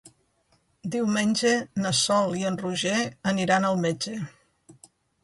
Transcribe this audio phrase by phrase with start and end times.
[0.93, 1.51] Diumenge
[1.83, 2.97] na Sol i en Roger
[3.33, 4.15] aniran al metge.